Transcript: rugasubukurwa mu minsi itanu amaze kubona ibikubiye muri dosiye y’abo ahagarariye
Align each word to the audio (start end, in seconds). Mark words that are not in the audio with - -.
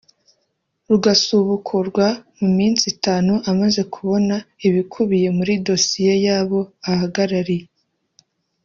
rugasubukurwa 0.89 2.07
mu 2.39 2.49
minsi 2.57 2.83
itanu 2.93 3.33
amaze 3.51 3.81
kubona 3.93 4.35
ibikubiye 4.67 5.27
muri 5.37 5.53
dosiye 5.67 6.13
y’abo 6.25 6.59
ahagarariye 6.91 7.65